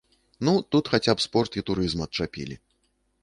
Ну, 0.47 0.53
тут 0.75 0.87
хаця 0.93 1.13
б 1.19 1.23
спорт 1.25 1.59
і 1.61 1.63
турызм 1.71 2.03
адчапілі. 2.05 2.59